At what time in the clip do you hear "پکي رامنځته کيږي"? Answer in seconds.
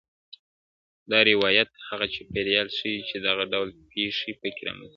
4.41-4.89